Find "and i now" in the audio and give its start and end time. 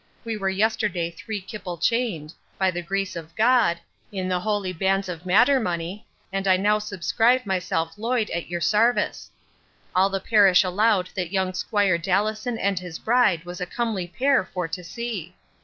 6.33-6.79